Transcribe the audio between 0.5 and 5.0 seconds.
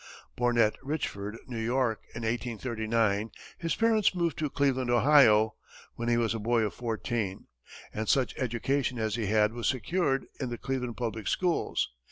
at Richford, New York, in 1839, his parents moved to Cleveland,